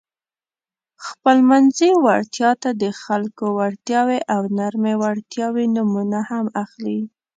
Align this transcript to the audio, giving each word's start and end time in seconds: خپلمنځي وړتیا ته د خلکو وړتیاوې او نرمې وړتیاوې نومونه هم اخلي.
خپلمنځي 1.07 1.91
وړتیا 2.05 2.51
ته 2.61 2.69
د 2.81 2.85
خلکو 3.03 3.45
وړتیاوې 3.57 4.19
او 4.33 4.41
نرمې 4.57 4.95
وړتیاوې 5.03 5.65
نومونه 5.75 6.19
هم 6.29 6.45
اخلي. 6.63 6.99